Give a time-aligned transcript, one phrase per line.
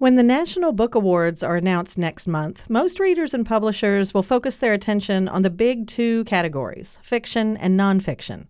[0.00, 4.58] When the National Book Awards are announced next month, most readers and publishers will focus
[4.58, 8.46] their attention on the big two categories fiction and nonfiction.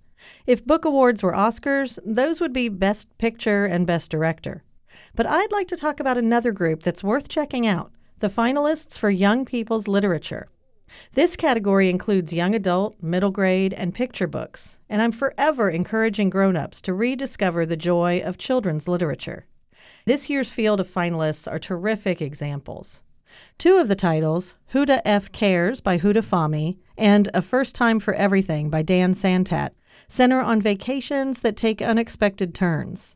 [0.46, 4.62] If book awards were Oscars, those would be Best Picture and Best Director.
[5.14, 9.08] But I'd like to talk about another group that's worth checking out the finalists for
[9.08, 10.48] Young People's Literature.
[11.14, 16.58] This category includes young adult, middle grade, and picture books, and I'm forever encouraging grown
[16.58, 19.46] ups to rediscover the joy of children's literature.
[20.04, 23.02] This year's field of finalists are terrific examples.
[23.58, 25.30] Two of the titles, Huda F.
[25.32, 29.70] Cares by Huda Fahmy and A First Time for Everything by Dan Santat,
[30.08, 33.14] center on vacations that take unexpected turns.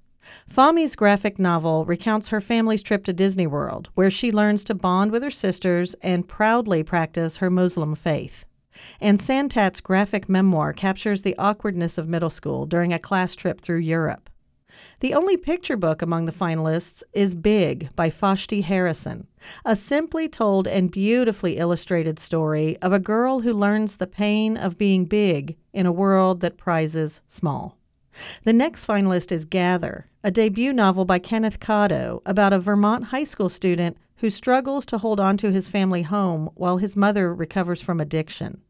[0.48, 5.10] Fahmy's graphic novel recounts her family's trip to Disney World, where she learns to bond
[5.10, 8.44] with her sisters and proudly practice her Muslim faith.
[9.00, 13.78] And Santat's graphic memoir captures the awkwardness of middle school during a class trip through
[13.78, 14.30] Europe.
[15.00, 19.26] The only picture book among the finalists is Big by Vashti Harrison,
[19.64, 24.78] a simply told and beautifully illustrated story of a girl who learns the pain of
[24.78, 27.76] being big in a world that prizes small.
[28.44, 33.24] The next finalist is Gather, a debut novel by Kenneth Cadow about a Vermont high
[33.24, 37.82] school student who struggles to hold on to his family home while his mother recovers
[37.82, 38.60] from addiction.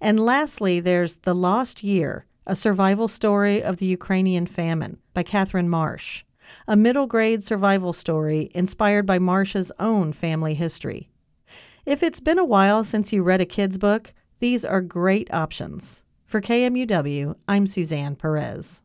[0.00, 5.68] And lastly, there's The Lost Year a Survival Story of the Ukrainian Famine by Katherine
[5.68, 6.24] Marsh,
[6.66, 11.08] a middle grade survival story inspired by Marsh's own family history.
[11.86, 16.02] If it's been a while since you read a kid's book, these are great options.
[16.26, 18.82] For KMUW, I'm Suzanne Perez.